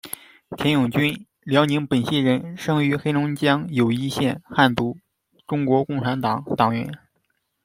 [0.57, 4.97] 田永君，辽宁本溪人，生于黑龙江友谊县，汉族，
[5.45, 6.91] 中国共产党党员。